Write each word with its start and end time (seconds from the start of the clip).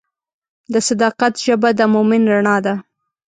د 0.73 0.75
صداقت 0.87 1.33
ژبه 1.45 1.69
د 1.79 1.81
مؤمن 1.93 2.21
رڼا 2.33 2.57
ده. 2.65 2.75